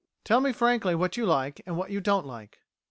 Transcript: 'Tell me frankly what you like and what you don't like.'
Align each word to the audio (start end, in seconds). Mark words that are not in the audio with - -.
'Tell 0.23 0.39
me 0.41 0.51
frankly 0.51 0.95
what 0.95 1.15
you 1.15 1.27
like 1.27 1.61
and 1.67 1.77
what 1.77 1.91
you 1.91 2.01
don't 2.01 2.25
like.' 2.25 2.57